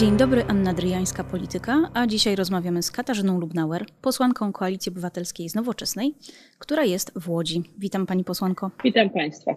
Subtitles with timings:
[0.00, 5.54] Dzień dobry, Anna Dryjańska, Polityka, a dzisiaj rozmawiamy z Katarzyną Lubnauer, posłanką Koalicji Obywatelskiej z
[5.54, 6.14] Nowoczesnej,
[6.58, 7.62] która jest w Łodzi.
[7.78, 8.70] Witam Pani posłanko.
[8.84, 9.56] Witam Państwa.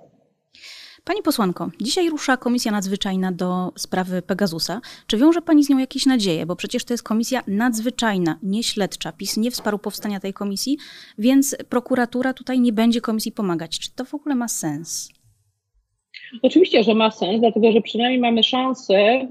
[1.03, 4.81] Pani posłanko, dzisiaj rusza Komisja Nadzwyczajna do sprawy Pegasusa.
[5.07, 6.45] Czy wiąże Pani z nią jakieś nadzieje?
[6.45, 9.11] Bo przecież to jest komisja nadzwyczajna, nie śledcza.
[9.11, 10.77] PiS nie wsparł powstania tej komisji,
[11.17, 13.79] więc prokuratura tutaj nie będzie komisji pomagać.
[13.79, 15.09] Czy to w ogóle ma sens?
[16.41, 19.27] Oczywiście, że ma sens, dlatego że przynajmniej mamy szansę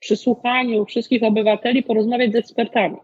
[0.00, 2.96] przy słuchaniu wszystkich obywateli porozmawiać z ekspertami.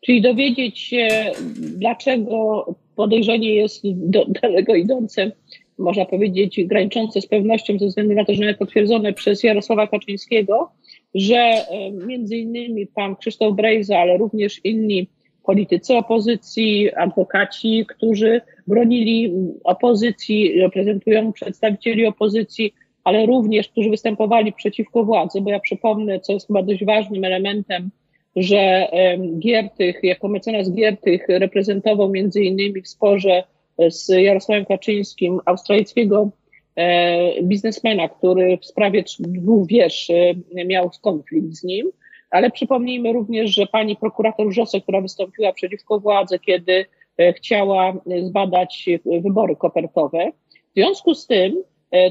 [0.00, 1.08] Czyli dowiedzieć się,
[1.56, 5.32] dlaczego podejrzenie jest do, daleko idące,
[5.78, 10.70] można powiedzieć, graniczące z pewnością, ze względu na to, że nawet potwierdzone przez Jarosława Kaczyńskiego,
[11.14, 15.06] że e, między innymi pan Krzysztof Brejza, ale również inni
[15.42, 19.32] politycy opozycji, adwokaci, którzy bronili
[19.64, 22.74] opozycji, reprezentują przedstawicieli opozycji,
[23.04, 27.90] ale również, którzy występowali przeciwko władzy, bo ja przypomnę, co jest chyba dość ważnym elementem,
[28.36, 28.88] że
[29.38, 33.44] Giertych, jako mecenas Giertych reprezentował między innymi w sporze
[33.88, 36.30] z Jarosławem Kaczyńskim australijskiego
[36.76, 41.90] e, biznesmena, który w sprawie dwóch wież e, miał konflikt z nim,
[42.30, 46.84] ale przypomnijmy również, że pani prokurator Wrzosek, która wystąpiła przeciwko władzy, kiedy
[47.18, 50.32] e, chciała zbadać wybory kopertowe.
[50.52, 51.62] W związku z tym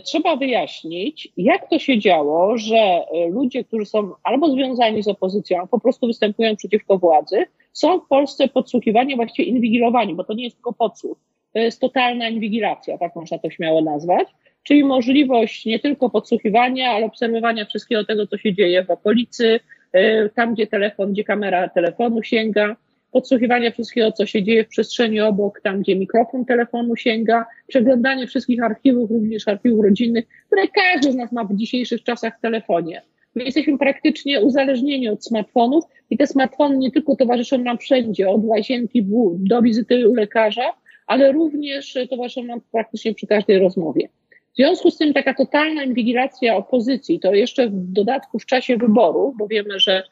[0.04, 5.80] trzeba wyjaśnić, jak to się działo, że ludzie, którzy są albo związani z opozycją, po
[5.80, 10.74] prostu występują przeciwko władzy, są w Polsce podsłuchiwani, właściwie inwigilowani, bo to nie jest tylko
[10.74, 11.18] podsłuch.
[11.54, 14.28] To jest totalna inwigilacja, tak można to śmiało nazwać,
[14.64, 19.60] czyli możliwość nie tylko podsłuchiwania, ale obserwowania wszystkiego tego, co się dzieje w okolicy,
[19.94, 22.76] e, tam gdzie telefon, gdzie kamera telefonu sięga,
[23.12, 28.64] podsłuchiwania wszystkiego, co się dzieje w przestrzeni obok, tam gdzie mikrofon telefonu sięga, przeglądanie wszystkich
[28.64, 33.02] archiwów, również archiwów rodzinnych, które każdy z nas ma w dzisiejszych czasach w telefonie.
[33.36, 38.46] My jesteśmy praktycznie uzależnieni od smartfonów i te smartfony nie tylko towarzyszą nam wszędzie, od
[38.46, 39.06] łazienki
[39.38, 40.74] do wizyty u lekarza,
[41.08, 44.10] ale również towarzyszą nam praktycznie przy każdej rozmowie.
[44.54, 49.36] W związku z tym taka totalna inwigilacja opozycji, to jeszcze w dodatku w czasie wyboru,
[49.38, 50.04] bo wiemy, że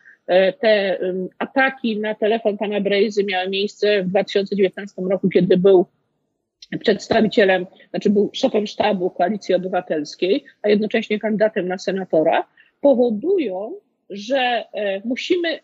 [0.59, 1.00] te
[1.38, 5.85] ataki na telefon pana Brejzy miały miejsce w 2019 roku, kiedy był
[6.79, 12.47] przedstawicielem, znaczy był szefem sztabu Koalicji Obywatelskiej, a jednocześnie kandydatem na senatora,
[12.81, 13.73] powodują,
[14.09, 14.38] że
[14.73, 15.59] e, musimy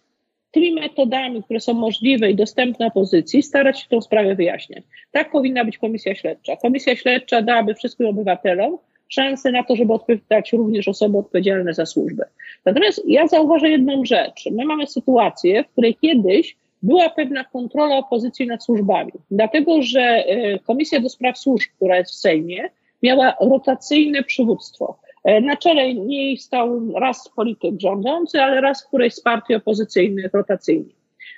[0.51, 4.83] tymi metodami, które są możliwe i dostępne opozycji, starać się tę sprawę wyjaśniać.
[5.11, 6.55] Tak powinna być komisja śledcza.
[6.55, 8.77] Komisja śledcza dałaby wszystkim obywatelom
[9.09, 12.25] szansę na to, żeby odpowiadać również osoby odpowiedzialne za służbę.
[12.65, 14.45] Natomiast ja zauważę jedną rzecz.
[14.51, 20.59] My mamy sytuację, w której kiedyś była pewna kontrola opozycji nad służbami, dlatego że e,
[20.59, 22.69] Komisja do Spraw Służb, która jest w Sejmie,
[23.03, 24.97] miała rotacyjne przywództwo.
[25.23, 30.93] E, na czele niej stał raz polityk rządzący, ale raz którejś z partii opozycyjnych rotacyjnie.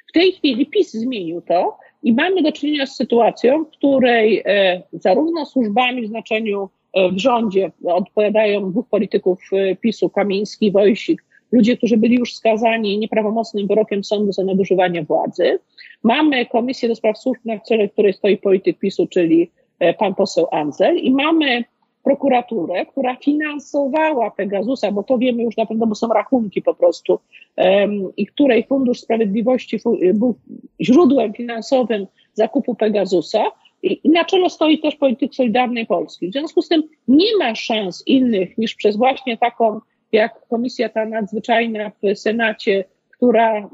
[0.10, 4.82] W tej chwili PiS zmienił to i mamy do czynienia z sytuacją, w której e,
[4.94, 6.70] zarówno służbami w znaczeniu
[7.14, 9.40] w rządzie odpowiadają dwóch polityków
[9.82, 15.60] PiSu, Kamiński i Wojsik, ludzie, którzy byli już skazani nieprawomocnym wyrokiem sądu za nadużywanie władzy.
[16.04, 19.52] Mamy Komisję do Spraw Służb, na czele której stoi polityk PiSu, czyli
[20.00, 21.64] pan poseł Anzel i mamy
[22.04, 27.20] prokuraturę, która finansowała Pegasusa, bo to wiemy już na pewno, bo są rachunki po prostu,
[27.58, 29.80] um, i której Fundusz Sprawiedliwości
[30.14, 30.36] był
[30.82, 33.44] źródłem finansowym zakupu Pegasusa.
[33.84, 36.30] I, na czele stoi też polityk Solidarnej Polski.
[36.30, 39.80] W związku z tym nie ma szans innych niż przez właśnie taką,
[40.12, 43.70] jak komisja ta nadzwyczajna w Senacie, która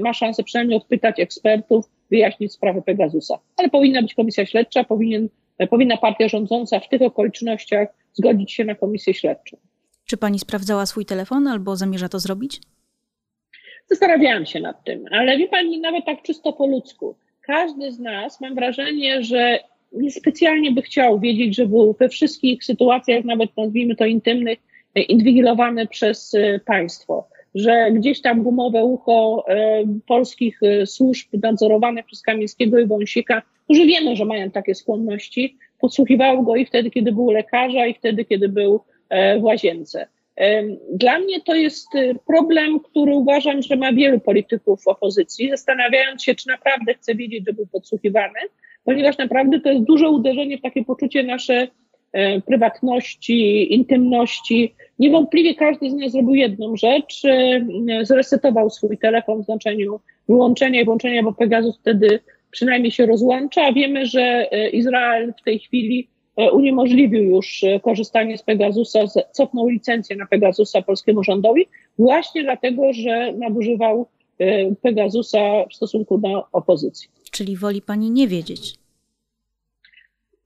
[0.00, 3.38] ma szansę przynajmniej odpytać ekspertów, wyjaśnić sprawę Pegasusa.
[3.56, 5.28] Ale powinna być komisja śledcza, powinien
[5.70, 9.56] powinna partia rządząca w tych okolicznościach zgodzić się na komisję śledczą.
[10.04, 12.60] Czy pani sprawdzała swój telefon albo zamierza to zrobić?
[13.86, 17.16] Zastanawiałam się nad tym, ale wie pani, nawet tak czysto po ludzku.
[17.48, 19.58] Każdy z nas, mam wrażenie, że
[19.92, 24.58] niespecjalnie by chciał wiedzieć, że był we wszystkich sytuacjach, nawet nazwijmy to intymnych,
[24.94, 32.22] inwigilowany przez e, państwo że gdzieś tam gumowe ucho e, polskich e, służb nadzorowanych przez
[32.22, 37.30] Kamińskiego i Wąsika, którzy wiemy, że mają takie skłonności, podsłuchiwały go i wtedy, kiedy był
[37.30, 38.80] lekarza, i wtedy, kiedy był
[39.40, 40.06] w łazience.
[40.92, 41.88] Dla mnie to jest
[42.26, 47.52] problem, który uważam, że ma wielu polityków opozycji, zastanawiając się, czy naprawdę chce wiedzieć, że
[47.52, 48.38] był podsłuchiwany,
[48.84, 51.68] ponieważ naprawdę to jest duże uderzenie w takie poczucie nasze
[52.12, 54.74] E, prywatności, intymności.
[54.98, 57.60] Niewątpliwie każdy z nas zrobił jedną rzecz, e,
[58.02, 62.20] zresetował swój telefon w znaczeniu wyłączenia i włączenia, bo Pegasus wtedy
[62.50, 66.08] przynajmniej się rozłącza, a wiemy, że e, Izrael w tej chwili
[66.52, 68.98] uniemożliwił już korzystanie z Pegasusa,
[69.32, 71.68] cofnął licencję na Pegasusa polskiemu rządowi,
[71.98, 74.06] właśnie dlatego, że nadużywał
[74.82, 75.38] Pegasusa
[75.70, 77.08] w stosunku do opozycji.
[77.30, 78.78] Czyli woli pani nie wiedzieć?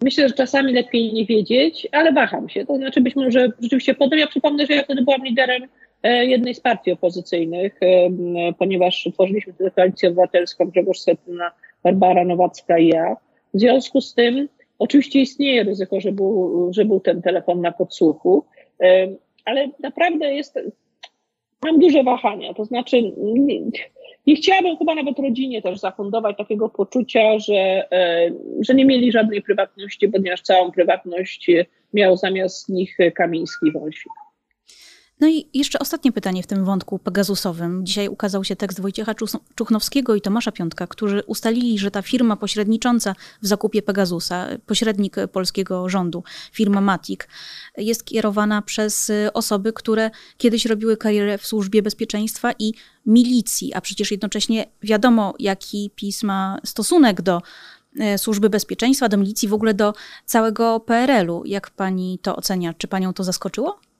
[0.03, 2.67] Myślę, że czasami lepiej nie wiedzieć, ale waham się.
[2.67, 4.19] To znaczy być może rzeczywiście potem.
[4.19, 5.63] Ja przypomnę, że ja wtedy byłam liderem
[6.03, 8.09] e, jednej z partii opozycyjnych, e,
[8.59, 11.51] ponieważ tworzyliśmy tę koalicję obywatelską, Grzegorz Schetyna,
[11.83, 13.17] Barbara Nowacka i ja.
[13.55, 14.49] W związku z tym
[14.83, 18.45] oczywiście istnieje ryzyko, że był, że był ten telefon na podsłuchu,
[19.45, 20.59] ale naprawdę jest,
[21.65, 22.55] mam duże wahania.
[22.55, 23.03] To znaczy
[24.27, 27.89] nie chciałabym chyba nawet rodzinie też zafundować takiego poczucia, że,
[28.61, 31.51] że nie mieli żadnej prywatności, ponieważ całą prywatność
[31.93, 34.13] miał zamiast nich Kamiński Wąsik.
[35.21, 37.87] No i jeszcze ostatnie pytanie w tym wątku Pegasusowym.
[37.87, 39.15] Dzisiaj ukazał się tekst Wojciecha
[39.55, 45.89] Czuchnowskiego i Tomasza Piątka, którzy ustalili, że ta firma pośrednicząca w zakupie Pegasusa, pośrednik polskiego
[45.89, 47.21] rządu, firma Matic,
[47.77, 52.73] jest kierowana przez osoby, które kiedyś robiły karierę w służbie bezpieczeństwa i
[53.07, 57.43] milicji, a przecież jednocześnie wiadomo, jaki PiS ma stosunek do
[58.01, 59.95] e, służby bezpieczeństwa, do milicji, w ogóle do
[60.27, 61.45] całego PRL-u.
[61.45, 62.75] Jak pani to ocenia?
[62.75, 63.92] Czy panią to zaskoczyło?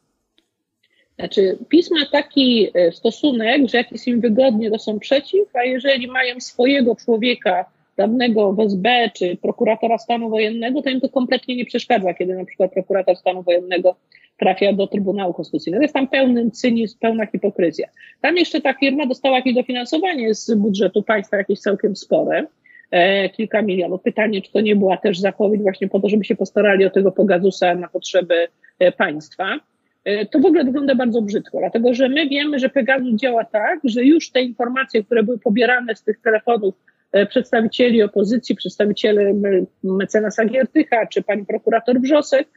[1.19, 5.65] Znaczy, PiS ma taki e, stosunek, że jak jest im wygodnie, to są przeciw, a
[5.65, 7.65] jeżeli mają swojego człowieka,
[7.97, 12.45] dawnego w SB czy prokuratora stanu wojennego, to im to kompletnie nie przeszkadza, kiedy na
[12.45, 13.97] przykład prokurator stanu wojennego
[14.39, 15.83] trafia do Trybunału Konstytucyjnego.
[15.83, 17.89] Jest tam pełny cynizm, pełna hipokryzja.
[18.21, 22.47] Tam jeszcze ta firma dostała jakieś dofinansowanie z budżetu państwa, jakieś całkiem spore,
[22.91, 24.03] e, kilka milionów.
[24.03, 27.13] Pytanie, czy to nie była też zapowiedź właśnie po to, żeby się postarali o tego
[27.13, 28.49] Pogasusa na potrzeby
[28.79, 29.59] e, państwa.
[30.05, 33.81] E, to w ogóle wygląda bardzo brzydko, dlatego że my wiemy, że Pegasus działa tak,
[33.85, 36.75] że już te informacje, które były pobierane z tych telefonów
[37.13, 39.35] e, przedstawicieli opozycji, przedstawiciele
[39.83, 42.49] mecenasa Giertycha czy pani prokurator Wrzosek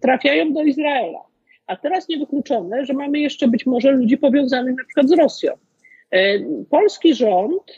[0.00, 1.18] trafiają do Izraela.
[1.66, 5.52] A teraz niewykluczone, że mamy jeszcze być może ludzi powiązanych na przykład z Rosją.
[6.12, 6.38] E,
[6.70, 7.76] polski rząd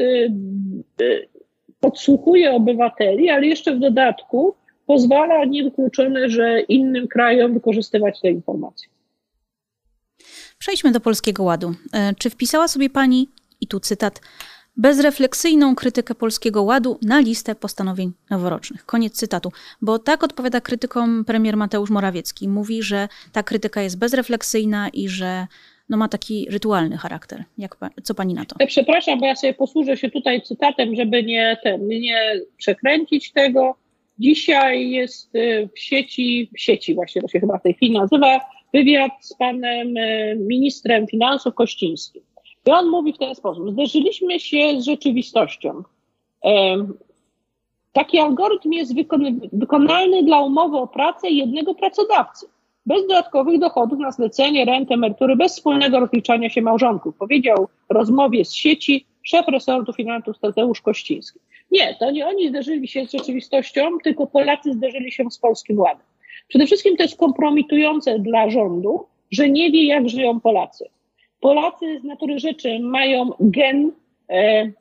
[1.81, 4.55] podsłuchuje obywateli, ale jeszcze w dodatku
[4.87, 8.92] pozwala niewykluczone, że innym krajom wykorzystywać te informacje.
[10.63, 11.75] Przejdźmy do Polskiego Ładu.
[11.93, 13.29] E, czy wpisała sobie pani,
[13.61, 14.21] i tu cytat,
[14.77, 18.87] bezrefleksyjną krytykę Polskiego Ładu na listę postanowień noworocznych.
[18.87, 19.53] Koniec cytatu.
[19.81, 22.49] Bo tak odpowiada krytykom premier Mateusz Morawiecki.
[22.49, 25.47] Mówi, że ta krytyka jest bezrefleksyjna i że
[25.89, 27.45] no, ma taki rytualny charakter.
[27.59, 28.57] Jak, co pani na to?
[28.61, 33.77] Ja przepraszam, bo ja sobie posłużę się tutaj cytatem, żeby nie, ten, nie przekręcić tego.
[34.19, 38.41] Dzisiaj jest y, w sieci, w sieci właśnie to się chyba w tej chwili nazywa,
[38.73, 42.23] wywiad z panem e, ministrem finansów Kościńskim.
[42.67, 45.83] I on mówi w ten sposób: Zderzyliśmy się z rzeczywistością.
[47.93, 48.95] Taki algorytm jest
[49.53, 52.47] wykonalny dla umowy o pracę jednego pracodawcy,
[52.87, 57.17] bez dodatkowych dochodów na zlecenie, rent, emerytury, bez wspólnego rozliczania się małżonków.
[57.17, 61.39] Powiedział w rozmowie z sieci szef resortu finansów Tadeusz Kościński.
[61.71, 66.07] Nie, to nie oni zderzyli się z rzeczywistością, tylko Polacy zderzyli się z Polskim Ładem.
[66.49, 70.85] Przede wszystkim to jest kompromitujące dla rządu, że nie wie, jak żyją Polacy.
[71.41, 73.93] Polacy z natury rzeczy mają gen
[74.31, 74.73] e,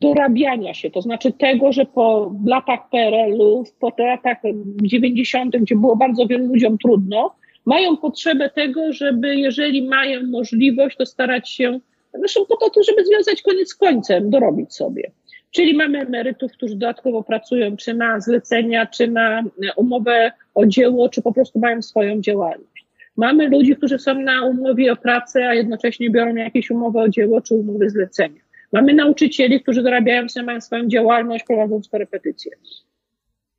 [0.00, 4.38] dorabiania się, to znaczy tego, że po latach PRL-u, po latach
[4.82, 7.34] 90., gdzie było bardzo wielu ludziom trudno,
[7.66, 11.80] mają potrzebę tego, żeby jeżeli mają możliwość, to starać się,
[12.14, 15.10] zresztą po to, żeby związać koniec z końcem, dorobić sobie.
[15.50, 19.44] Czyli mamy emerytów, którzy dodatkowo pracują, czy na zlecenia, czy na
[19.76, 22.86] umowę o dzieło, czy po prostu mają swoją działalność.
[23.16, 27.40] Mamy ludzi, którzy są na umowie o pracę, a jednocześnie biorą jakieś umowy o dzieło,
[27.40, 28.40] czy umowy zlecenia.
[28.72, 32.52] Mamy nauczycieli, którzy zarabiają sobie, mają swoją działalność, prowadząc korepetycje.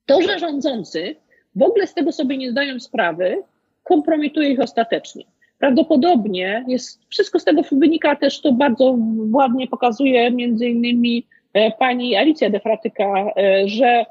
[0.06, 1.16] To, że rządzący
[1.56, 3.44] w ogóle z tego sobie nie zdają sprawy,
[3.84, 5.26] kompromituje ich ostatecznie.
[5.60, 8.98] Prawdopodobnie jest, wszystko z tego wynika też, to bardzo
[9.32, 11.31] ładnie pokazuje między innymi E,
[11.80, 13.04] pani Alicja Defratyka,
[13.38, 14.06] e, że e,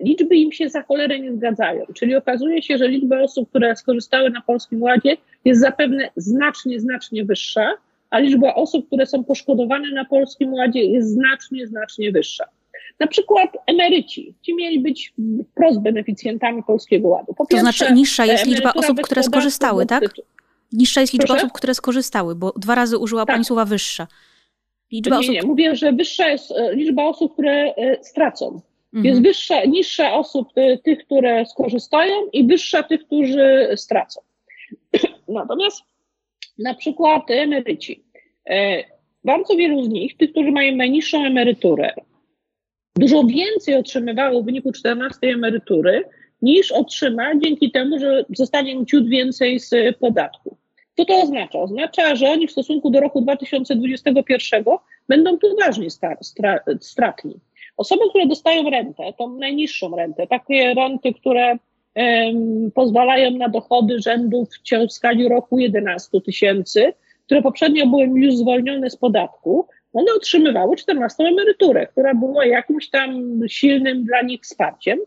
[0.00, 1.84] liczby im się za cholerę nie zgadzają.
[1.94, 7.24] Czyli okazuje się, że liczba osób, które skorzystały na Polskim Ładzie jest zapewne znacznie, znacznie
[7.24, 7.72] wyższa,
[8.10, 12.44] a liczba osób, które są poszkodowane na Polskim Ładzie jest znacznie, znacznie wyższa.
[13.00, 15.14] Na przykład emeryci, ci mieli być
[15.50, 17.34] wprost beneficjentami Polskiego Ładu.
[17.34, 20.04] Po to znaczy niższa jest liczba osób, które skorzystały, tak?
[20.72, 21.42] Niższa jest liczba Proszę?
[21.42, 23.34] osób, które skorzystały, bo dwa razy użyła tak.
[23.34, 24.06] Pani słowa wyższa.
[24.92, 25.34] Liczba nie, osób...
[25.34, 28.60] nie, mówię, że wyższa jest e, liczba osób, które e, stracą.
[28.94, 29.04] Mhm.
[29.04, 34.20] Jest wyższa, niższa osób e, tych, które skorzystają i wyższa tych, którzy stracą.
[35.28, 35.82] Natomiast
[36.58, 38.04] na przykład emeryci.
[39.24, 41.94] Bardzo wielu z nich, tych, którzy mają najniższą emeryturę,
[42.96, 46.04] dużo więcej otrzymywało w wyniku 14 emerytury,
[46.42, 50.56] niż otrzyma dzięki temu, że zostanie ciut więcej z podatku.
[50.96, 51.58] Co to oznacza?
[51.58, 54.64] Oznacza, że oni w stosunku do roku 2021
[55.08, 55.88] będą tu ważnie
[56.80, 57.34] stratni.
[57.76, 61.58] Osoby, które dostają rentę, tą najniższą rentę, takie renty, które
[61.96, 66.92] um, pozwalają na dochody rzędu w, w skali roku 11 tysięcy,
[67.26, 73.40] które poprzednio były już zwolnione z podatku, one otrzymywały 14 emeryturę, która była jakimś tam
[73.48, 74.98] silnym dla nich wsparciem.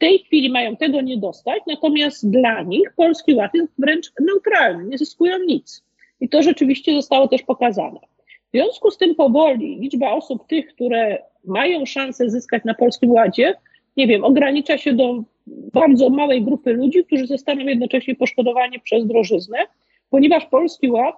[0.00, 4.98] Tej chwili mają tego nie dostać, natomiast dla nich Polski Ład jest wręcz neutralny, nie
[4.98, 5.84] zyskują nic.
[6.20, 8.00] I to rzeczywiście zostało też pokazane.
[8.48, 13.54] W związku z tym powoli liczba osób tych, które mają szansę zyskać na Polskim Ładzie,
[13.96, 19.58] nie wiem, ogranicza się do bardzo małej grupy ludzi, którzy zostaną jednocześnie poszkodowani przez drożyznę,
[20.10, 21.16] ponieważ Polski Ład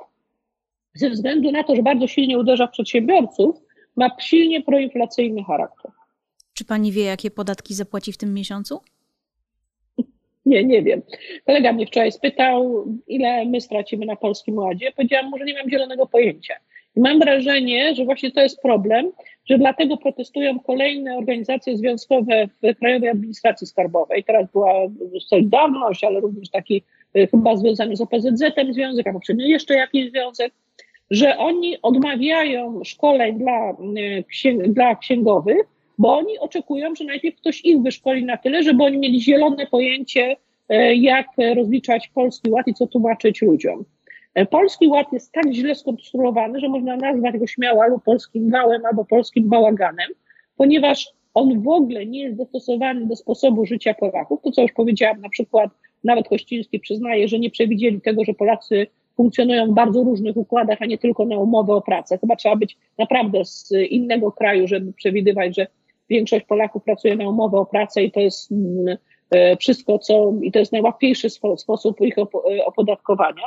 [0.94, 3.56] ze względu na to, że bardzo silnie uderza w przedsiębiorców,
[3.96, 5.90] ma silnie proinflacyjny charakter.
[6.54, 8.80] Czy pani wie, jakie podatki zapłaci w tym miesiącu?
[10.46, 11.02] Nie, nie wiem.
[11.46, 14.92] Kolega mnie wczoraj spytał, ile my stracimy na Polskim Ładzie.
[14.96, 16.54] Powiedziałam mu, że nie mam zielonego pojęcia.
[16.96, 19.12] I mam wrażenie, że właśnie to jest problem,
[19.44, 24.24] że dlatego protestują kolejne organizacje związkowe w Krajowej Administracji Skarbowej.
[24.24, 24.72] Teraz była
[25.28, 26.82] Solidarność, ale również taki
[27.16, 30.52] y, chyba związany z OPZZ-em związek, a poprzednio jeszcze jakiś związek
[31.12, 33.70] że oni odmawiają szkoleń dla,
[34.44, 35.66] y, dla księgowych,
[36.02, 40.36] bo oni oczekują, że najpierw ktoś ich wyszkoli na tyle, żeby oni mieli zielone pojęcie,
[40.72, 43.84] y, jak rozliczać Polski Ład i co tłumaczyć ludziom.
[44.38, 48.86] Y, polski Ład jest tak źle skonstruowany, że można nazwać go śmiało albo polskim wałem,
[48.86, 50.08] albo polskim bałaganem,
[50.56, 54.40] ponieważ on w ogóle nie jest dostosowany do sposobu życia Polaków.
[54.42, 55.70] To, co już powiedziałam, na przykład
[56.04, 60.86] nawet Kościński przyznaje, że nie przewidzieli tego, że Polacy funkcjonują w bardzo różnych układach, a
[60.86, 62.18] nie tylko na umowę o pracę.
[62.18, 65.66] Chyba trzeba być naprawdę z innego kraju, żeby przewidywać, że
[66.12, 68.96] większość Polaków pracuje na umowę o pracę i to jest mm,
[69.30, 72.24] e, wszystko, co, i to jest najłatwiejszy sposób ich e,
[72.64, 73.46] opodatkowania.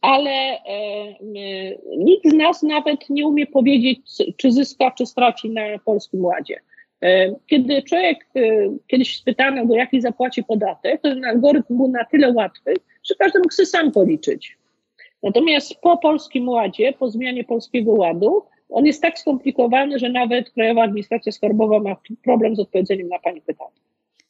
[0.00, 0.64] Ale e,
[1.96, 4.00] nikt z nas nawet nie umie powiedzieć,
[4.36, 6.60] czy zyska, czy straci na Polskim Ładzie.
[7.46, 8.26] Kiedy człowiek
[8.86, 12.74] kiedyś spytano go, jaki zapłaci podatek, to ten algorytm był na tyle łatwy,
[13.04, 14.58] że każdy mógł sobie sam policzyć.
[15.22, 20.82] Natomiast po Polskim Ładzie, po zmianie Polskiego Ładu, on jest tak skomplikowany, że nawet Krajowa
[20.82, 23.80] Administracja Skarbowa ma problem z odpowiedzeniem na Pani pytanie.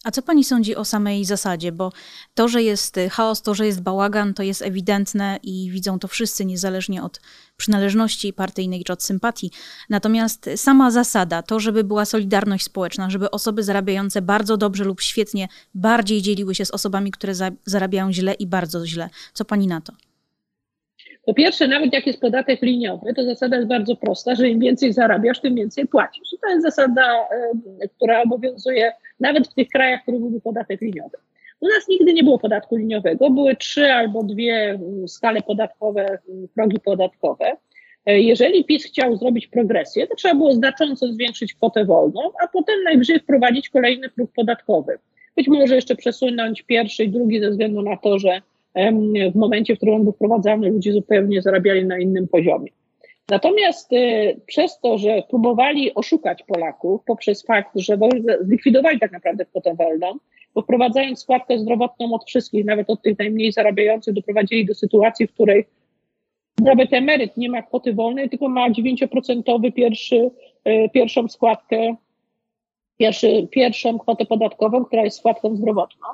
[0.05, 1.73] A co pani sądzi o samej zasadzie?
[1.73, 1.93] Bo
[2.35, 6.45] to, że jest chaos, to, że jest bałagan, to jest ewidentne i widzą to wszyscy,
[6.45, 7.21] niezależnie od
[7.57, 9.51] przynależności partyjnej czy od sympatii.
[9.91, 15.49] Natomiast sama zasada, to, żeby była solidarność społeczna, żeby osoby zarabiające bardzo dobrze lub świetnie
[15.75, 17.33] bardziej dzieliły się z osobami, które
[17.65, 19.11] zarabiają źle i bardzo źle.
[19.33, 19.93] Co pani na to?
[21.31, 24.93] Po pierwsze, nawet jak jest podatek liniowy, to zasada jest bardzo prosta, że im więcej
[24.93, 26.33] zarabiasz, tym więcej płacisz.
[26.33, 27.29] I to jest zasada,
[27.97, 31.17] która obowiązuje nawet w tych krajach, w których był podatek liniowy.
[31.61, 36.19] U nas nigdy nie było podatku liniowego, były trzy albo dwie skale podatkowe,
[36.55, 37.57] progi podatkowe.
[38.07, 42.83] E, jeżeli PiS chciał zrobić progresję, to trzeba było znacząco zwiększyć kwotę wolną, a potem
[42.85, 44.99] najwyżej wprowadzić kolejny próg podatkowy.
[45.37, 48.43] Być może jeszcze przesunąć pierwszy i drugi ze względu na to, że
[49.33, 52.71] w momencie, w którym on był wprowadzany, ludzie zupełnie zarabiali na innym poziomie.
[53.31, 57.99] Natomiast y, przez to, że próbowali oszukać Polaków poprzez fakt, że
[58.41, 60.19] zlikwidowali tak naprawdę kwotę wolną,
[60.55, 65.33] bo wprowadzając składkę zdrowotną od wszystkich, nawet od tych najmniej zarabiających, doprowadzili do sytuacji, w
[65.33, 65.67] której
[66.61, 70.31] nawet emeryt nie ma kwoty wolnej, tylko ma 9% pierwszy,
[70.69, 71.97] y, pierwszą składkę,
[72.99, 76.07] pierwszy, pierwszą kwotę podatkową, która jest składką zdrowotną.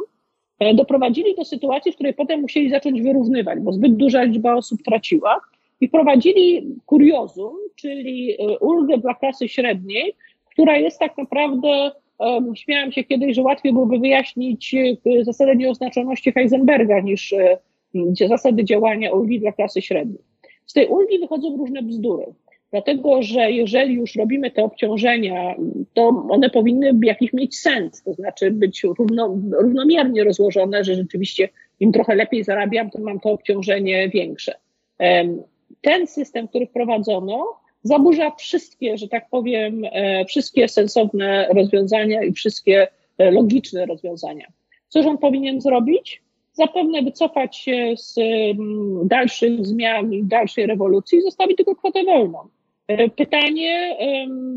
[0.58, 4.82] E, doprowadzili do sytuacji, w której potem musieli zacząć wyrównywać, bo zbyt duża liczba osób
[4.82, 5.40] traciła
[5.80, 10.14] i wprowadzili kuriozum, czyli e, ulgę dla klasy średniej,
[10.52, 11.90] która jest tak naprawdę,
[12.54, 17.34] śmiałam się kiedyś, że łatwiej byłoby wyjaśnić e, zasadę nieoznaczoności Heisenberga niż
[18.28, 20.18] zasady działania ulgi dla klasy średniej.
[20.66, 22.24] Z tej ulgi wychodzą różne bzdury.
[22.70, 25.54] Dlatego, że jeżeli już robimy te obciążenia,
[25.94, 31.48] to one powinny jakiś mieć sens, to znaczy być równo, równomiernie rozłożone, że rzeczywiście
[31.80, 34.54] im trochę lepiej zarabiam, to mam to obciążenie większe.
[35.80, 37.46] Ten system, który wprowadzono,
[37.82, 44.46] zaburza wszystkie, że tak powiem, e, wszystkie sensowne rozwiązania i wszystkie e, logiczne rozwiązania.
[44.88, 46.22] Co rząd powinien zrobić?
[46.52, 48.14] Zapewne wycofać się z
[49.04, 52.38] dalszych zmian i dalszej rewolucji i zostawić tylko kwotę wolną.
[52.88, 53.96] E, pytanie,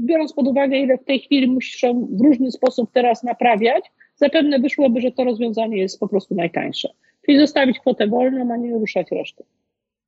[0.02, 5.02] biorąc pod uwagę, ile w tej chwili muszą w różny sposób teraz naprawiać, zapewne wyszłoby,
[5.02, 6.90] że to rozwiązanie jest po prostu najtańsze.
[7.26, 9.44] Czyli zostawić kwotę wolną, a nie ruszać reszty.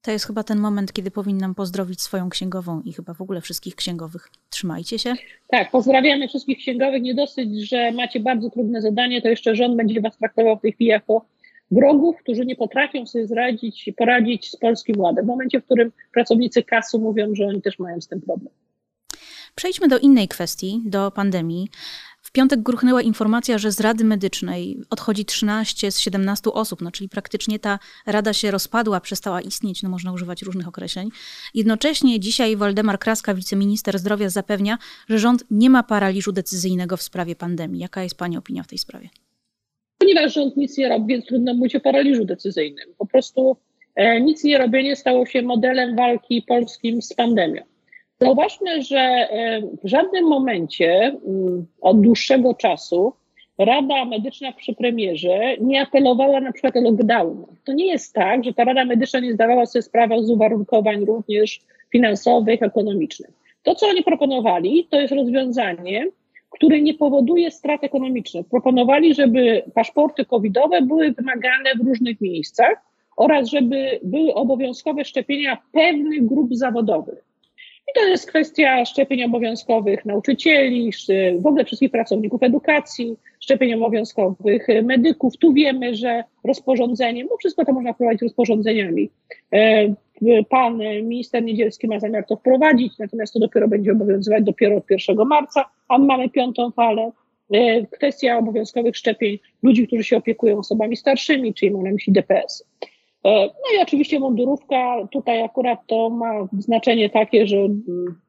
[0.01, 3.75] To jest chyba ten moment, kiedy powinnam pozdrowić swoją księgową i chyba w ogóle wszystkich
[3.75, 4.30] księgowych.
[4.50, 5.13] Trzymajcie się.
[5.48, 7.01] Tak, pozdrawiamy wszystkich księgowych.
[7.01, 10.72] Nie dosyć, że macie bardzo trudne zadanie, to jeszcze rząd będzie was traktował w tej
[10.72, 11.25] chwili jako
[11.72, 15.25] wrogów, którzy nie potrafią sobie zradzić, poradzić z Polskim Ładem.
[15.25, 18.54] W momencie, w którym pracownicy kasu mówią, że oni też mają z tym problem.
[19.56, 21.70] Przejdźmy do innej kwestii, do pandemii.
[22.22, 27.10] W piątek gruchnęła informacja, że z Rady Medycznej odchodzi 13 z 17 osób, no czyli
[27.10, 31.10] praktycznie ta rada się rozpadła, przestała istnieć, no można używać różnych określeń.
[31.54, 34.78] Jednocześnie dzisiaj Waldemar Kraska, wiceminister zdrowia, zapewnia,
[35.10, 37.82] że rząd nie ma paraliżu decyzyjnego w sprawie pandemii.
[37.82, 39.10] Jaka jest Pani opinia w tej sprawie?
[40.01, 42.86] Ponieważ rząd nic nie robi, więc trudno mówić o paraliżu decyzyjnym.
[42.98, 43.58] Po prostu
[43.96, 47.62] e, nic nie robienie stało się modelem walki polskim z pandemią.
[48.22, 53.13] Zauważmy, że e, w żadnym momencie mm, od dłuższego czasu
[53.58, 57.46] Rada Medyczna przy premierze nie apelowała na przykład o lockdown.
[57.63, 61.60] To nie jest tak, że ta Rada Medyczna nie zdawała sobie sprawy z uwarunkowań również
[61.91, 63.31] finansowych, ekonomicznych.
[63.63, 66.08] To, co oni proponowali, to jest rozwiązanie,
[66.51, 68.46] które nie powoduje strat ekonomicznych.
[68.48, 72.74] Proponowali, żeby paszporty covidowe były wymagane w różnych miejscach
[73.17, 77.24] oraz żeby były obowiązkowe szczepienia pewnych grup zawodowych.
[77.89, 80.91] I to jest kwestia szczepień obowiązkowych nauczycieli,
[81.39, 85.38] w ogóle wszystkich pracowników edukacji, szczepień obowiązkowych medyków.
[85.38, 89.10] Tu wiemy, że rozporządzeniem, bo wszystko to można wprowadzić rozporządzeniami.
[90.28, 94.92] E, pan minister Niedzielski ma zamiar to wprowadzić, natomiast to dopiero będzie obowiązywać dopiero od
[94.92, 97.12] 1 marca, a my mamy piątą falę.
[97.51, 102.66] E, kwestia obowiązkowych szczepień ludzi, którzy się opiekują osobami starszymi, czyli mam na myśli DPS.
[103.25, 107.58] E, no i oczywiście mundurówka, tutaj akurat to ma znaczenie takie, że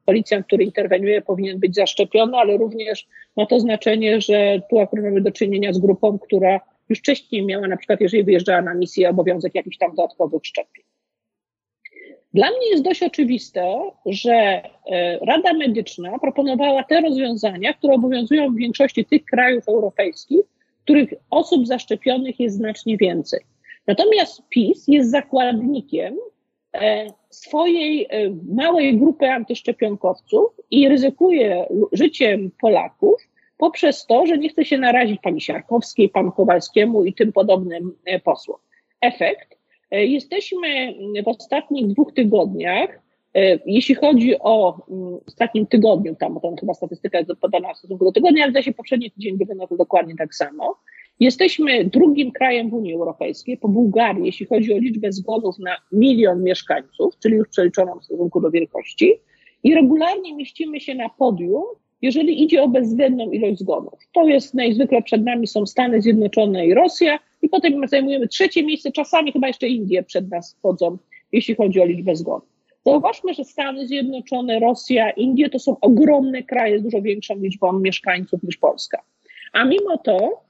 [0.05, 3.07] policjant, który interweniuje, powinien być zaszczepiony, ale również
[3.37, 6.59] ma to znaczenie, że tu akurat mamy do czynienia z grupą, która
[6.89, 10.82] już wcześniej miała na przykład, jeżeli wyjeżdżała na misję, obowiązek jakichś tam dodatkowych szczepień.
[12.33, 14.63] Dla mnie jest dość oczywiste, że e,
[15.21, 20.41] Rada Medyczna proponowała te rozwiązania, które obowiązują w większości tych krajów europejskich,
[20.83, 23.39] których osób zaszczepionych jest znacznie więcej.
[23.87, 26.17] Natomiast PiS jest zakładnikiem
[26.73, 28.09] e, swojej e,
[28.55, 33.15] małej grupy antyszczepionkowców i ryzykuje życiem Polaków
[33.57, 38.57] poprzez to, że nie chce się narazić pani Siarkowskiej, panu Kowalskiemu i tym podobnym posłom.
[39.01, 39.62] Efekt.
[39.93, 42.99] Jesteśmy w ostatnich dwóch tygodniach,
[43.65, 48.11] jeśli chodzi o mm, ostatnim tygodniu, tam, tam chyba statystyka jest podana w stosunku do
[48.11, 50.75] tygodnia, ale się poprzedni tydzień wygląda dokładnie tak samo.
[51.19, 56.43] Jesteśmy drugim krajem w Unii Europejskiej po Bułgarii, jeśli chodzi o liczbę zgonów na milion
[56.43, 59.19] mieszkańców, czyli już przeliczoną w stosunku do wielkości,
[59.63, 61.63] i regularnie mieścimy się na podium,
[62.03, 63.93] jeżeli idzie o bezwzględną ilość zgonów.
[64.13, 68.91] To jest najzwykle przed nami są Stany Zjednoczone i Rosja, i potem zajmujemy trzecie miejsce,
[68.91, 70.97] czasami chyba jeszcze Indie przed nas wchodzą,
[71.31, 72.49] jeśli chodzi o liczbę zgonów.
[72.85, 78.43] Zauważmy, że Stany Zjednoczone, Rosja, Indie to są ogromne kraje z dużo większą liczbą mieszkańców
[78.43, 79.01] niż Polska.
[79.53, 80.41] A mimo to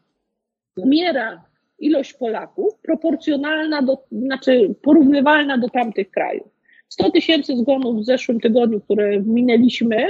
[0.76, 1.46] umiera
[1.80, 6.48] ilość Polaków proporcjonalna do, znaczy porównywalna do tamtych krajów.
[6.90, 10.08] 100 tysięcy zgonów w zeszłym tygodniu, które minęliśmy,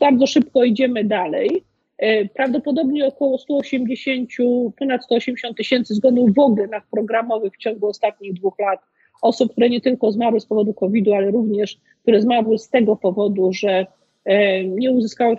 [0.00, 1.64] bardzo szybko idziemy dalej.
[1.98, 4.30] E, prawdopodobnie około 180,
[4.78, 8.80] ponad 180 tysięcy zgonów w ogóle programowych w ciągu ostatnich dwóch lat.
[9.22, 13.52] Osób, które nie tylko zmarły z powodu COVID-u, ale również które zmarły z tego powodu,
[13.52, 13.86] że
[14.24, 15.36] e, nie uzyskały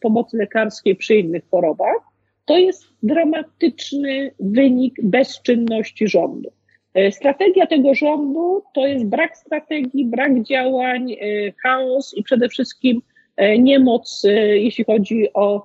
[0.00, 1.96] pomocy lekarskiej przy innych chorobach.
[2.44, 6.50] To jest dramatyczny wynik bezczynności rządu.
[6.98, 11.16] E, strategia tego rządu to jest brak strategii, brak działań, e,
[11.62, 13.02] chaos i przede wszystkim
[13.36, 14.22] e, niemoc,
[14.54, 15.62] jeśli chodzi o,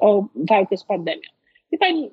[0.00, 1.28] o walkę z pandemią.
[1.72, 2.10] Wie pani,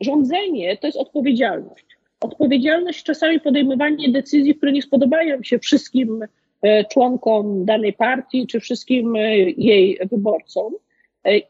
[0.00, 1.84] rządzenie to jest odpowiedzialność.
[2.20, 6.24] Odpowiedzialność czasami podejmowanie decyzji, które nie spodobają się wszystkim
[6.90, 9.14] członkom danej partii czy wszystkim
[9.56, 10.72] jej wyborcom.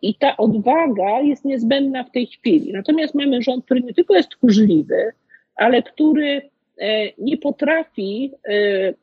[0.02, 2.72] I ta odwaga jest niezbędna w tej chwili.
[2.72, 5.12] Natomiast mamy rząd, który nie tylko jest tchórzliwy,
[5.58, 6.42] ale który
[6.78, 8.94] e, nie potrafi e, mm,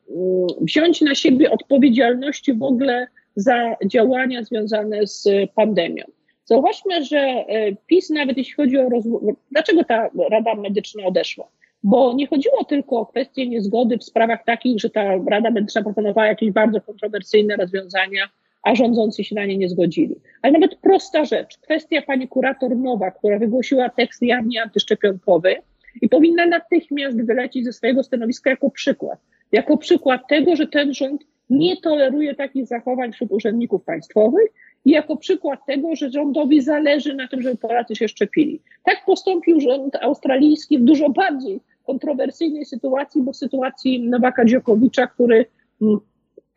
[0.60, 6.04] wziąć na siebie odpowiedzialności w ogóle za działania związane z pandemią.
[6.44, 7.44] Zauważmy, że
[7.86, 11.48] PiS, nawet jeśli chodzi o rozwój, dlaczego ta Rada Medyczna odeszła?
[11.82, 16.26] Bo nie chodziło tylko o kwestie niezgody w sprawach takich, że ta Rada Medyczna proponowała
[16.26, 18.28] jakieś bardzo kontrowersyjne rozwiązania,
[18.62, 20.16] a rządzący się na nie nie zgodzili.
[20.42, 25.56] Ale nawet prosta rzecz, kwestia pani kurator Nowa, która wygłosiła tekst jawnie antyszczepionkowy
[26.02, 29.18] i powinna natychmiast wylecieć ze swojego stanowiska jako przykład.
[29.52, 34.48] Jako przykład tego, że ten rząd nie toleruje takich zachowań wśród urzędników państwowych
[34.84, 38.60] i jako przykład tego, że rządowi zależy na tym, żeby Polacy się szczepili.
[38.84, 45.46] Tak postąpił rząd australijski w dużo bardziej kontrowersyjnej sytuacji, bo w sytuacji Nowaka Dziokowicza, który
[45.82, 45.98] mm,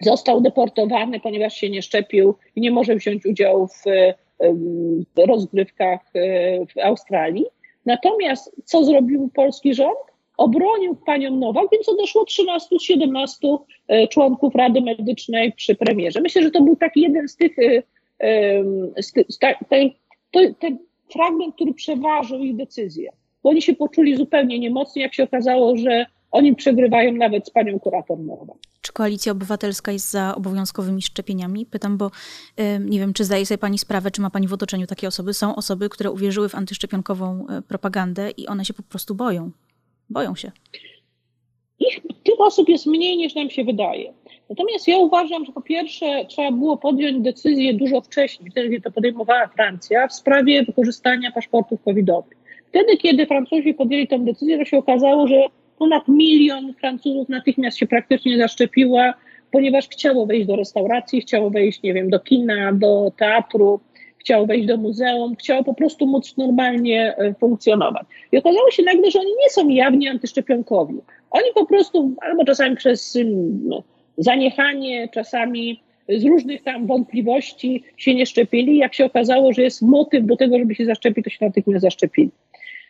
[0.02, 3.84] został deportowany, ponieważ się nie szczepił i nie może wziąć udziału w,
[5.16, 7.46] w rozgrywkach e, w Australii.
[7.86, 9.98] Natomiast co zrobił polski rząd?
[10.38, 13.48] Obronił panią Nowak, więc odeszło 13 z 17
[13.88, 16.22] e, członków Rady Medycznej przy premierze.
[16.22, 18.64] Myślę, że to był taki jeden z tych, e,
[19.02, 19.92] z ty, z ta, ten,
[20.60, 20.78] ten
[21.14, 23.12] fragment, który przeważył ich decyzję,
[23.44, 27.80] bo oni się poczuli zupełnie niemocni, jak się okazało, że oni przegrywają nawet z panią
[27.80, 28.58] kurator Nowak.
[28.90, 31.66] Czy koalicja obywatelska jest za obowiązkowymi szczepieniami?
[31.66, 32.12] Pytam, bo
[32.80, 35.34] nie wiem, czy zdaje sobie pani sprawę, czy ma pani w otoczeniu takie osoby.
[35.34, 39.52] Są osoby, które uwierzyły w antyszczepionkową e, propagandę i one się po prostu boją.
[40.10, 40.52] Boją się.
[41.80, 44.14] Ich, tych osób jest mniej niż nam się wydaje.
[44.50, 49.48] Natomiast ja uważam, że po pierwsze trzeba było podjąć decyzję dużo wcześniej, wtedy to podejmowała
[49.48, 52.38] Francja, w sprawie wykorzystania paszportów covidowych.
[52.70, 55.36] Wtedy, kiedy Francuzi podjęli tę decyzję, to się okazało, że
[55.80, 59.14] ponad milion Francuzów natychmiast się praktycznie zaszczepiła,
[59.52, 63.80] ponieważ chciało wejść do restauracji, chciało wejść, nie wiem, do kina, do teatru,
[64.18, 68.08] chciało wejść do muzeum, chciało po prostu móc normalnie e, funkcjonować.
[68.32, 70.96] I okazało się nagle, że oni nie są jawnie antyszczepionkowi.
[71.32, 73.18] Oni po prostu, albo czasami przez
[73.64, 73.84] no,
[74.18, 78.78] zaniechanie, czasami z różnych tam wątpliwości się nie szczepili.
[78.78, 82.30] Jak się okazało, że jest motyw do tego, żeby się zaszczepić, to się natychmiast zaszczepili.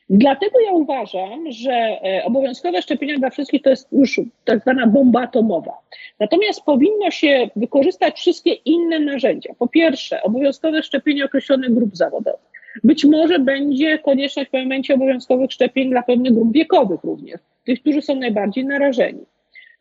[0.09, 5.21] Dlatego ja uważam, że e, obowiązkowe szczepienia dla wszystkich to jest już tak zwana bomba
[5.21, 5.73] atomowa.
[6.19, 9.53] Natomiast powinno się wykorzystać wszystkie inne narzędzia.
[9.59, 12.49] Po pierwsze, obowiązkowe szczepienie określonych grup zawodowych.
[12.83, 18.01] Być może będzie konieczność w momencie obowiązkowych szczepień dla pewnych grup wiekowych również, tych, którzy
[18.01, 19.25] są najbardziej narażeni.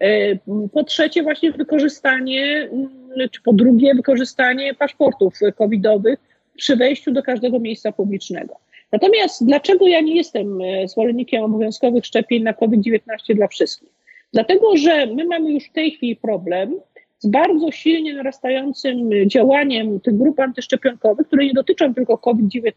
[0.01, 0.37] E,
[0.73, 2.89] po trzecie, właśnie wykorzystanie, mm,
[3.31, 6.19] czy po drugie, wykorzystanie paszportów covidowych
[6.57, 8.55] przy wejściu do każdego miejsca publicznego.
[8.93, 13.01] Natomiast dlaczego ja nie jestem e, zwolennikiem obowiązkowych szczepień na COVID-19
[13.35, 13.89] dla wszystkich?
[14.33, 16.81] Dlatego, że my mamy już w tej chwili problem
[17.19, 22.73] z bardzo silnie narastającym działaniem tych grup antyszczepionkowych, które nie dotyczą tylko COVID-19,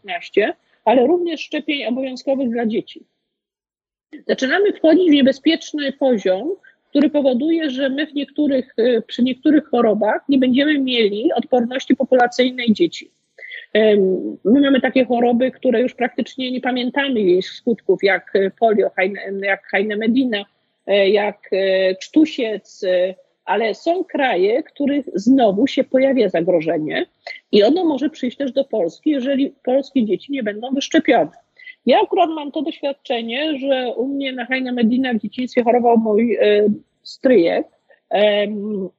[0.84, 3.04] ale również szczepień obowiązkowych dla dzieci.
[4.28, 6.54] Zaczynamy wchodzić w niebezpieczny poziom,
[6.90, 12.72] który powoduje, że my w niektórych, e, przy niektórych chorobach nie będziemy mieli odporności populacyjnej
[12.72, 13.10] dzieci.
[14.44, 18.90] My mamy takie choroby, które już praktycznie nie pamiętamy jej skutków, jak polio,
[19.42, 19.62] jak
[19.96, 20.44] Medina,
[20.86, 27.06] e, jak e, cztusiec, e, ale są kraje, których znowu się pojawia zagrożenie
[27.52, 31.30] i ono może przyjść też do Polski, jeżeli polskie dzieci nie będą wyszczepione.
[31.86, 36.38] Ja akurat mam to doświadczenie, że u mnie na Hajna Medina w dzieciństwie chorował mój
[37.02, 37.66] stryjek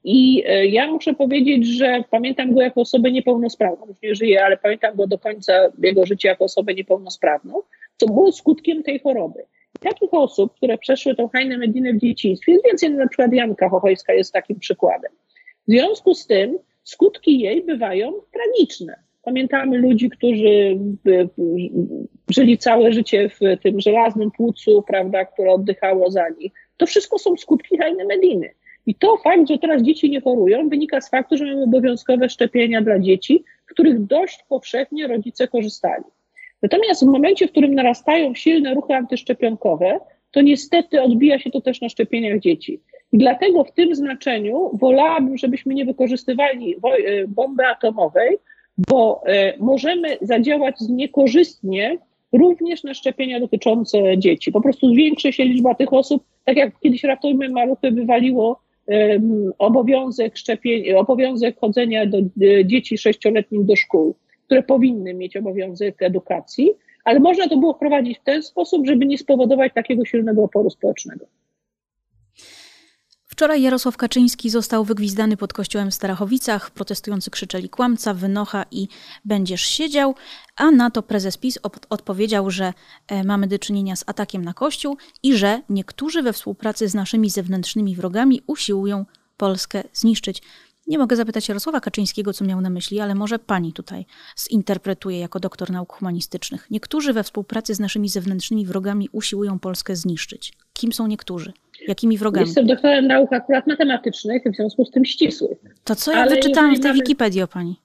[0.04, 3.88] i e, ja muszę powiedzieć, że pamiętam go jako osobę niepełnosprawną.
[3.88, 7.62] Już nie żyje, ale pamiętam go do końca jego życia jako osobę niepełnosprawną,
[7.98, 9.44] co było skutkiem tej choroby.
[9.80, 14.14] Takich osób, które przeszły tą hajnę medinę w dzieciństwie, jest więcej, na przykład Janka Chochojska
[14.14, 15.12] jest takim przykładem.
[15.68, 18.96] W związku z tym skutki jej bywają tragiczne.
[19.24, 20.80] Pamiętamy ludzi, którzy
[22.30, 26.54] żyli całe życie w tym żelaznym płucu, prawda, które oddychało za nich.
[26.78, 28.50] To wszystko są skutki hajny mediny.
[28.86, 32.82] I to fakt, że teraz dzieci nie chorują, wynika z faktu, że mamy obowiązkowe szczepienia
[32.82, 36.04] dla dzieci, których dość powszechnie rodzice korzystali.
[36.62, 40.00] Natomiast w momencie, w którym narastają silne ruchy antyszczepionkowe,
[40.32, 42.80] to niestety odbija się to też na szczepieniach dzieci.
[43.12, 48.38] I dlatego w tym znaczeniu wolałabym, żebyśmy nie wykorzystywali e, bomby atomowej,
[48.78, 51.98] bo e, możemy zadziałać niekorzystnie
[52.34, 54.52] również na szczepienia dotyczące dzieci.
[54.52, 58.60] Po prostu zwiększy się liczba tych osób, tak jak kiedyś Ratujmy Maluchy wywaliło
[59.58, 64.16] obowiązek szczepień, obowiązek chodzenia do e, dzieci sześcioletnich do szkół,
[64.46, 66.72] które powinny mieć obowiązek edukacji,
[67.04, 71.26] ale można to było wprowadzić w ten sposób, żeby nie spowodować takiego silnego oporu społecznego.
[73.44, 76.72] Wczoraj Jarosław Kaczyński został wygwizdany pod kościołem w Starachowicach.
[76.72, 78.88] Protestujący krzyczeli kłamca, wynocha i
[79.26, 80.16] będziesz siedział,
[80.56, 82.74] a na to prezes PiS odpowiedział, że
[83.08, 87.30] e, mamy do czynienia z atakiem na kościół i że niektórzy we współpracy z naszymi
[87.30, 89.06] zewnętrznymi wrogami usiłują
[89.38, 90.42] Polskę zniszczyć.
[90.88, 94.06] Nie mogę zapytać Jarosława Kaczyńskiego, co miał na myśli, ale może pani tutaj
[94.50, 96.68] zinterpretuje jako doktor nauk humanistycznych.
[96.72, 100.54] Niektórzy we współpracy z naszymi zewnętrznymi wrogami usiłują Polskę zniszczyć.
[100.74, 101.54] Kim są niektórzy?
[101.88, 102.46] Jakimi wrogami?
[102.46, 105.58] Jestem doktorem nauk akurat matematycznych, w związku z tym ścisłych.
[105.84, 107.00] To co ja ale wyczytałam w tej mamy...
[107.02, 107.76] Wikipedii o pani?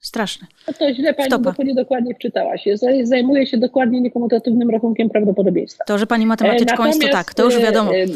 [0.00, 0.46] Straszne.
[0.68, 2.74] No to źle pani bo dokładnie wczytała się.
[3.02, 5.84] Zajmuje się dokładnie niekomutatywnym rachunkiem prawdopodobieństwa.
[5.84, 7.96] To, że pani matematyczką jest, to tak, to już wiadomo.
[7.96, 8.06] E,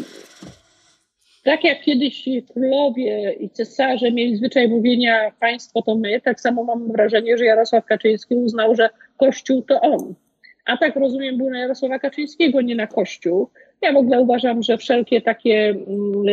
[1.43, 6.91] tak jak kiedyś królowie i cesarze mieli zwyczaj mówienia państwo to my, tak samo mam
[6.91, 10.13] wrażenie, że Jarosław Kaczyński uznał, że Kościół to on.
[10.65, 13.49] A tak rozumiem był na Jarosława Kaczyńskiego, nie na Kościół.
[13.83, 16.23] Ja w ogóle uważam, że wszelkie takie mm,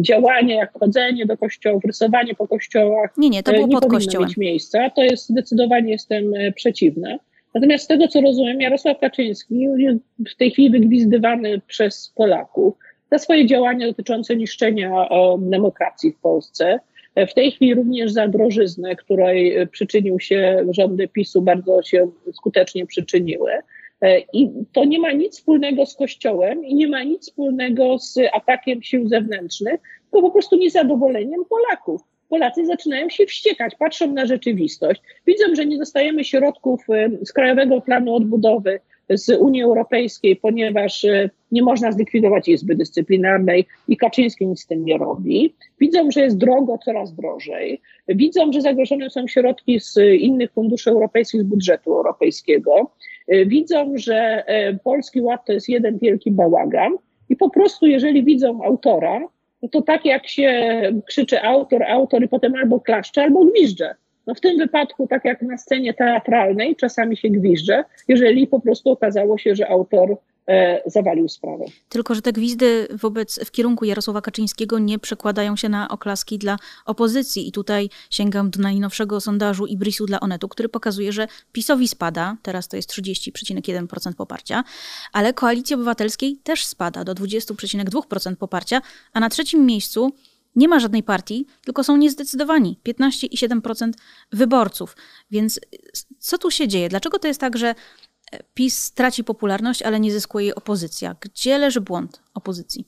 [0.00, 4.28] działania, jak chodzenie do kościołów, rysowanie po kościołach, nie, nie, to było nie pod kościołem.
[4.28, 4.90] mieć miejsca.
[4.90, 7.18] To jest zdecydowanie jestem e, przeciwna.
[7.54, 9.98] Natomiast z tego, co rozumiem, Jarosław Kaczyński jest
[10.32, 12.74] w tej chwili wygwizdywany przez Polaków
[13.10, 16.80] za swoje działania dotyczące niszczenia demokracji w Polsce.
[17.16, 23.50] W tej chwili również za drożyznę, której przyczynił się rządy PiSu, bardzo się skutecznie przyczyniły.
[24.32, 28.82] I to nie ma nic wspólnego z Kościołem i nie ma nic wspólnego z atakiem
[28.82, 32.00] sił zewnętrznych, tylko po prostu niezadowoleniem Polaków.
[32.28, 36.84] Polacy zaczynają się wściekać, patrzą na rzeczywistość, widzą, że nie dostajemy środków
[37.22, 38.80] z Krajowego Planu Odbudowy,
[39.10, 44.84] z Unii Europejskiej, ponieważ e, nie można zlikwidować Izby Dyscyplinarnej i Kaczyński nic z tym
[44.84, 45.54] nie robi.
[45.80, 47.80] Widzą, że jest drogo, coraz drożej.
[48.08, 52.90] Widzą, że zagrożone są środki z innych funduszy europejskich, z budżetu europejskiego.
[53.28, 56.92] E, widzą, że e, Polski Ład to jest jeden wielki bałagan
[57.28, 59.20] i po prostu, jeżeli widzą autora,
[59.62, 63.94] no to tak jak się krzyczy autor, autor i potem albo klaszcze, albo gwizdże.
[64.26, 68.90] No w tym wypadku, tak jak na scenie teatralnej, czasami się gwizdże, jeżeli po prostu
[68.90, 70.16] okazało się, że autor
[70.48, 71.64] e, zawalił sprawę.
[71.88, 76.56] Tylko, że te gwizdy wobec, w kierunku Jarosława Kaczyńskiego nie przekładają się na oklaski dla
[76.86, 77.48] opozycji.
[77.48, 82.68] I tutaj sięgam do najnowszego sondażu Ibrisu dla Onetu, który pokazuje, że PiSowi spada, teraz
[82.68, 84.64] to jest 30,1% poparcia,
[85.12, 90.12] ale Koalicji Obywatelskiej też spada do 20,2% poparcia, a na trzecim miejscu
[90.60, 93.90] nie ma żadnej partii, tylko są niezdecydowani 15,7%
[94.32, 94.96] wyborców.
[95.30, 95.60] Więc
[96.18, 96.88] co tu się dzieje?
[96.88, 97.74] Dlaczego to jest tak, że
[98.54, 101.16] PiS traci popularność, ale nie zyskuje jej opozycja?
[101.20, 102.84] Gdzie leży błąd opozycji?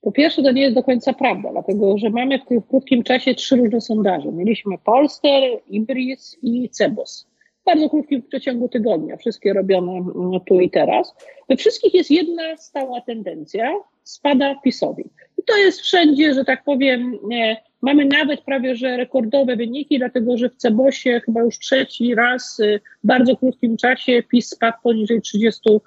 [0.00, 3.34] Po pierwsze, to nie jest do końca prawda, dlatego że mamy w tym krótkim czasie
[3.34, 4.32] trzy różne sondaże.
[4.32, 7.26] Mieliśmy Polster, Ibris i Cebos.
[7.62, 11.14] W bardzo krótkim przeciągu tygodnia, wszystkie robione mm, tu i teraz.
[11.48, 15.04] We wszystkich jest jedna stała tendencja, spada PiSowi.
[15.50, 17.18] To jest wszędzie, że tak powiem,
[17.82, 22.60] mamy nawet prawie że rekordowe wyniki, dlatego że w Cebosie chyba już trzeci raz
[23.04, 25.80] w bardzo krótkim czasie PiS spadł poniżej 30%,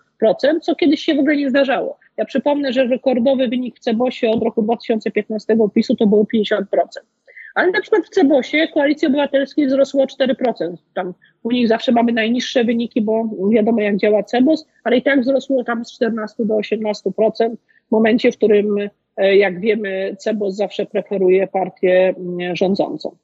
[0.62, 2.00] co kiedyś się w ogóle nie zdarzało.
[2.18, 6.64] Ja przypomnę, że rekordowy wynik w Cebosie od roku 2015 PiSu to było 50%.
[7.56, 10.76] Ale na przykład w Cebosie Koalicji Obywatelskiej wzrosło o 4%.
[10.94, 15.22] Tam u nich zawsze mamy najniższe wyniki, bo wiadomo jak działa Cebos, ale i tak
[15.22, 17.56] wzrosło tam z 14 do 18%
[17.88, 23.16] w momencie, w którym, jak wiemy, Cebos zawsze preferuje partię mm, rządzącą.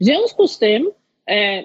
[0.00, 0.90] W związku z tym,
[1.30, 1.62] e,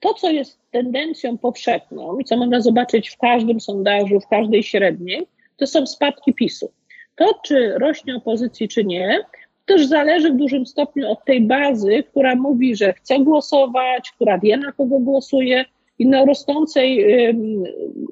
[0.00, 5.26] to, co jest tendencją powszechną i co można zobaczyć w każdym sondażu, w każdej średniej,
[5.56, 6.72] to są spadki PiSu.
[7.16, 9.24] To, czy rośnie opozycji, czy nie,
[9.66, 14.56] też zależy w dużym stopniu od tej bazy, która mówi, że chce głosować, która wie,
[14.56, 15.64] na kogo głosuje,
[16.02, 17.04] i na rosnącej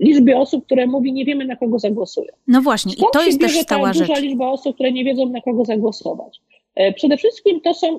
[0.00, 2.32] liczbie osób, które mówi, nie wiemy na kogo zagłosują.
[2.48, 4.08] No właśnie, Skąd i to jest też stała rzecz.
[4.08, 6.40] duża liczba osób, które nie wiedzą na kogo zagłosować.
[6.74, 7.98] E, przede wszystkim to są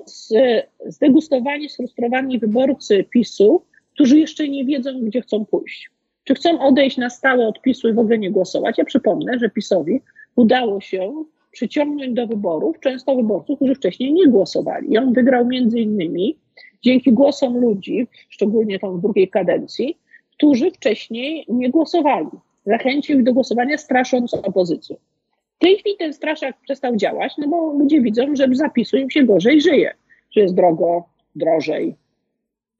[0.86, 3.62] zdegustowani, sfrustrowani wyborcy PiSu,
[3.94, 5.90] którzy jeszcze nie wiedzą, gdzie chcą pójść.
[6.24, 8.78] Czy chcą odejść na stałe od PiSu i w ogóle nie głosować?
[8.78, 10.00] Ja przypomnę, że PiSowi
[10.36, 14.92] udało się przyciągnąć do wyborów często wyborców, którzy wcześniej nie głosowali.
[14.92, 16.36] I on wygrał między innymi
[16.82, 19.98] dzięki głosom ludzi, szczególnie tam w drugiej kadencji,
[20.36, 22.28] którzy wcześniej nie głosowali.
[22.66, 24.96] Zachęcił ich do głosowania, strasząc opozycję.
[25.56, 29.22] W tej chwili ten straszak przestał działać, no bo ludzie widzą, że zapisu im się
[29.22, 29.94] gorzej żyje,
[30.30, 31.04] że jest drogo,
[31.36, 31.94] drożej,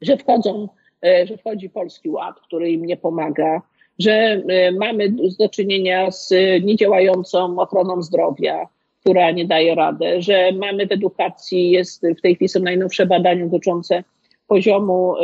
[0.01, 0.69] że wchodzą,
[1.05, 3.63] e, że wchodzi Polski Ład, który im nie pomaga,
[3.99, 6.31] że e, mamy do czynienia z
[6.65, 8.69] niedziałającą ochroną zdrowia,
[9.03, 13.47] która nie daje rady, że mamy w edukacji, jest w tej chwili są najnowsze badania
[13.47, 14.05] dotyczące
[14.47, 15.15] poziomu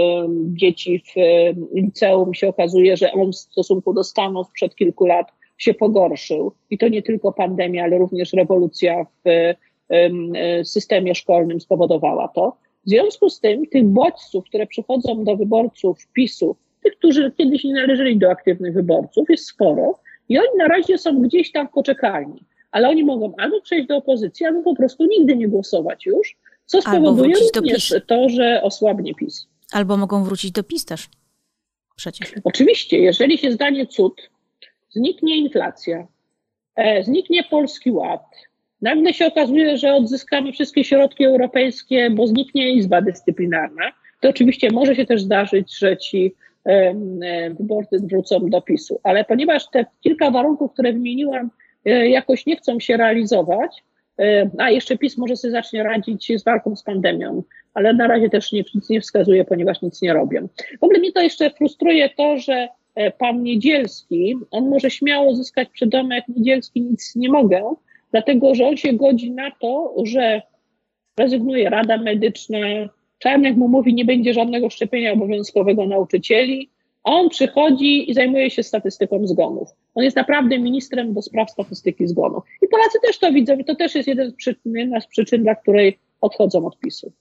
[0.46, 1.12] dzieci w
[1.74, 2.34] liceum.
[2.34, 6.52] Się okazuje, że on w stosunku do Stanów sprzed kilku lat się pogorszył.
[6.70, 9.54] I to nie tylko pandemia, ale również rewolucja w
[10.64, 12.56] systemie szkolnym spowodowała to.
[12.86, 17.74] W związku z tym tych bodźców, które przychodzą do wyborców PiSu, tych, którzy kiedyś nie
[17.74, 22.42] należeli do aktywnych wyborców, jest sporo i oni na razie są gdzieś tam w poczekalni
[22.70, 26.82] ale oni mogą albo przejść do opozycji, albo po prostu nigdy nie głosować już, co
[26.82, 29.46] spowoduje również to, że osłabnie PiS.
[29.72, 31.08] Albo mogą wrócić do PiS też.
[31.96, 32.34] Przecież.
[32.44, 34.30] Oczywiście, jeżeli się zdanie cud,
[34.90, 36.06] zniknie inflacja,
[36.76, 38.24] e, zniknie Polski Ład,
[38.82, 44.94] nagle się okazuje, że odzyskamy wszystkie środki europejskie, bo zniknie Izba Dyscyplinarna, to oczywiście może
[44.94, 46.94] się też zdarzyć, że ci e,
[47.54, 49.00] wyborcy wrócą do PiSu.
[49.02, 51.50] Ale ponieważ te kilka warunków, które wymieniłam,
[51.84, 53.84] jakoś nie chcą się realizować,
[54.18, 57.42] e, a jeszcze PiS może sobie zacznie radzić z walką z pandemią,
[57.74, 60.48] ale na razie też nic nie wskazuje, ponieważ nic nie robią.
[60.80, 65.68] W ogóle mnie to jeszcze frustruje to, że e, pan Niedzielski, on może śmiało zyskać
[65.68, 67.74] przydomek Niedzielski, nic nie mogę,
[68.10, 70.42] dlatego że on się godzi na to, że
[71.18, 72.58] rezygnuje Rada Medyczna,
[73.18, 76.70] Czarnek mu mówi, nie będzie żadnego szczepienia obowiązkowego nauczycieli,
[77.04, 79.68] a on przychodzi i zajmuje się statystyką zgonów.
[79.98, 82.44] On jest naprawdę ministrem do spraw statystyki zgonów.
[82.62, 85.42] I Polacy też to widzą i to też jest jeden z przyczyn, jedna z przyczyn,
[85.42, 87.12] dla której odchodzą od PiSu.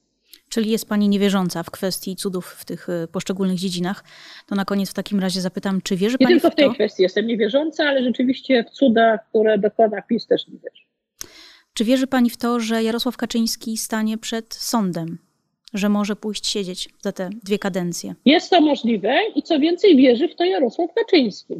[0.48, 4.04] Czyli jest Pani niewierząca w kwestii cudów w tych y, poszczególnych dziedzinach.
[4.46, 6.74] To na koniec w takim razie zapytam, czy wierzy Nie Pani tylko w w tej
[6.74, 10.82] kwestii jestem niewierząca, ale rzeczywiście w cuda, które dokona PiS też nie wierzę.
[11.74, 15.18] Czy wierzy Pani w to, że Jarosław Kaczyński stanie przed sądem?
[15.74, 18.14] Że może pójść siedzieć za te dwie kadencje?
[18.24, 21.54] Jest to możliwe i co więcej wierzy w to Jarosław Kaczyński.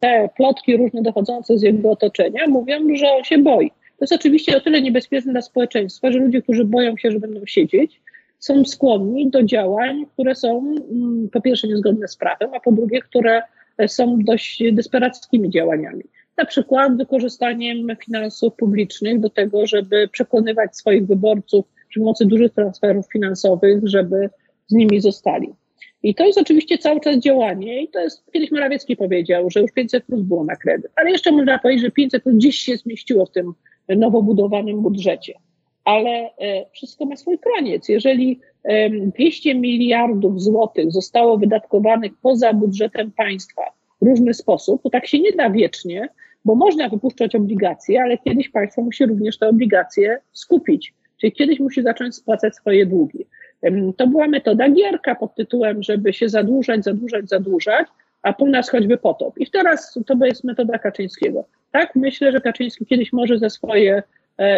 [0.00, 3.70] Te plotki różne dochodzące z jego otoczenia mówią, że on się boi.
[3.70, 7.40] To jest oczywiście o tyle niebezpieczne dla społeczeństwa, że ludzie, którzy boją się, że będą
[7.46, 8.00] siedzieć,
[8.38, 10.58] są skłonni do działań, które są
[10.90, 13.42] mm, po pierwsze niezgodne z prawem, a po drugie, które
[13.86, 16.04] są dość desperackimi działaniami.
[16.36, 23.06] Na przykład wykorzystaniem finansów publicznych do tego, żeby przekonywać swoich wyborców przy pomocy dużych transferów
[23.12, 24.30] finansowych, żeby
[24.66, 25.54] z nimi zostali.
[26.02, 29.72] I to jest oczywiście cały czas działanie i to jest, kiedyś Morawiecki powiedział, że już
[29.72, 33.26] 500 plus było na kredyt, ale jeszcze można powiedzieć, że 500 plus gdzieś się zmieściło
[33.26, 33.52] w tym
[33.88, 35.34] nowo budowanym budżecie.
[35.84, 37.88] Ale e, wszystko ma swój koniec.
[37.88, 43.62] Jeżeli e, 200 miliardów złotych zostało wydatkowanych poza budżetem państwa
[44.02, 46.08] w różny sposób, to tak się nie da wiecznie,
[46.44, 50.94] bo można wypuszczać obligacje, ale kiedyś państwo musi również te obligacje skupić.
[51.20, 53.26] Czyli kiedyś musi zacząć spłacać swoje długi.
[53.96, 57.86] To była metoda gierka pod tytułem, żeby się zadłużać, zadłużać, zadłużać,
[58.22, 59.38] a po nas choćby potop.
[59.38, 61.44] I teraz to jest metoda Kaczyńskiego.
[61.72, 64.02] Tak, myślę, że Kaczyński kiedyś może za swoje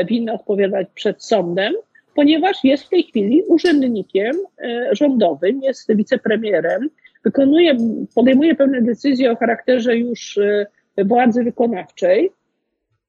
[0.06, 1.74] winy odpowiadać przed sądem,
[2.14, 4.36] ponieważ jest w tej chwili urzędnikiem
[4.92, 6.90] rządowym, jest wicepremierem,
[7.24, 7.76] wykonuje,
[8.14, 10.38] podejmuje pewne decyzje o charakterze już
[10.98, 12.30] władzy wykonawczej.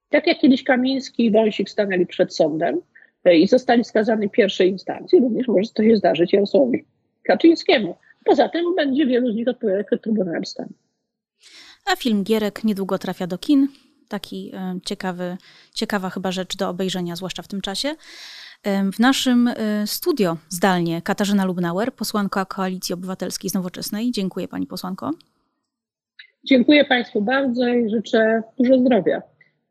[0.10, 2.82] Tak jak kiedyś Kamiński i Wąsik stanęli przed sądem
[3.26, 6.86] i zostali skazani w pierwszej instancji, również może to się zdarzyć Jarosławowi
[7.24, 7.98] Kaczyńskiemu.
[8.26, 10.70] Poza tym będzie wielu z nich odpowiadać przed Trybunałem Stanu.
[11.86, 13.68] A film Gierek niedługo trafia do kin.
[14.10, 15.38] Taki e, ciekawy,
[15.74, 17.96] ciekawa chyba rzecz do obejrzenia, zwłaszcza w tym czasie.
[18.64, 19.54] E, w naszym e,
[19.88, 24.12] studio zdalnie Katarzyna Lubnauer, posłanka Koalicji Obywatelskiej z Nowoczesnej.
[24.12, 25.12] Dziękuję Pani posłanko.
[26.44, 29.22] Dziękuję Państwu bardzo i życzę dużo zdrowia.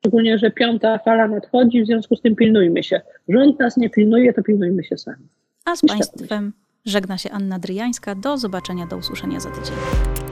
[0.01, 3.01] Szczególnie, że piąta fala nadchodzi, w związku z tym pilnujmy się.
[3.29, 5.29] Rząd nas nie pilnuje, to pilnujmy się sami.
[5.65, 6.53] A z Państwem
[6.85, 8.15] żegna się Anna Dryjańska.
[8.15, 10.30] Do zobaczenia, do usłyszenia za tydzień.